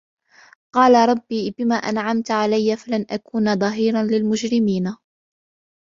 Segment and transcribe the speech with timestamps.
[0.73, 4.95] قَالَ رَبِّ بِمَا أَنْعَمْتَ عَلَيَّ فَلَنْ أَكُونَ ظَهِيرًا لِلْمُجْرِمِينَ